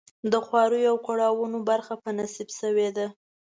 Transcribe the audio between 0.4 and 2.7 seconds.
خواریو او کړاوونو برخه په نصیب